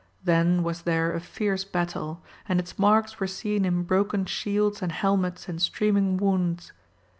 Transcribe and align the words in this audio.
Then 0.23 0.63
was 0.63 0.81
there 0.81 1.13
a 1.13 1.19
fierce 1.19 1.63
battle, 1.63 2.23
and 2.49 2.59
its 2.59 2.79
marks 2.79 3.19
were 3.19 3.27
seen 3.27 3.65
in 3.65 3.83
broken 3.83 4.25
shields 4.25 4.81
and 4.81 4.91
helmets 4.91 5.47
and 5.47 5.61
streaming 5.61 6.17
wounds. 6.17 6.71